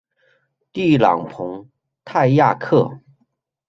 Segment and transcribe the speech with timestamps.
[0.73, 1.69] 蒂朗蓬
[2.03, 3.01] 泰雅克。